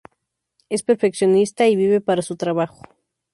Es 0.67 0.81
perfeccionista 0.81 1.67
y 1.67 1.75
vive 1.75 2.01
para 2.01 2.23
su 2.23 2.35
trabajo. 2.35 2.81